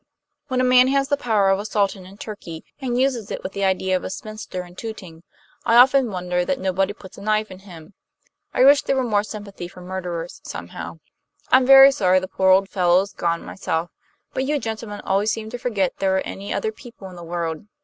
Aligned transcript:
"When 0.47 0.59
a 0.59 0.63
man 0.63 0.87
has 0.87 1.09
the 1.09 1.15
power 1.15 1.49
of 1.51 1.59
a 1.59 1.65
Sultan 1.65 2.07
in 2.07 2.17
Turkey, 2.17 2.65
and 2.79 2.99
uses 2.99 3.29
it 3.29 3.43
with 3.43 3.51
the 3.53 3.63
ideas 3.63 3.97
of 3.97 4.03
a 4.03 4.09
spinster 4.09 4.63
in 4.63 4.73
Tooting, 4.75 5.21
I 5.63 5.75
often 5.75 6.09
wonder 6.09 6.43
that 6.43 6.57
nobody 6.59 6.91
puts 6.93 7.19
a 7.19 7.21
knife 7.21 7.51
in 7.51 7.59
him. 7.59 7.93
I 8.51 8.63
wish 8.65 8.81
there 8.81 8.95
were 8.95 9.03
more 9.03 9.21
sympathy 9.21 9.67
for 9.67 9.81
murderers, 9.81 10.41
somehow. 10.43 10.97
I'm 11.49 11.67
very 11.67 11.91
sorry 11.91 12.17
the 12.19 12.27
poor 12.27 12.49
old 12.49 12.67
fellow's 12.67 13.13
gone 13.13 13.45
myself; 13.45 13.91
but 14.33 14.43
you 14.45 14.57
gentlemen 14.57 15.01
always 15.01 15.29
seem 15.29 15.51
to 15.51 15.59
forget 15.59 15.97
there 15.97 16.15
are 16.17 16.21
any 16.21 16.51
other 16.51 16.71
people 16.71 17.07
in 17.11 17.15
the 17.15 17.23
world. 17.23 17.67